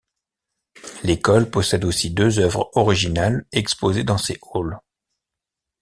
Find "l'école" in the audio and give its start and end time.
1.03-1.51